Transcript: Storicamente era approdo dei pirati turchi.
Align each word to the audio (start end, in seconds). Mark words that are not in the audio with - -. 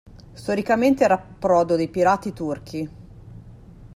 Storicamente 0.33 1.03
era 1.03 1.13
approdo 1.13 1.75
dei 1.75 1.87
pirati 1.87 2.33
turchi. 2.33 2.89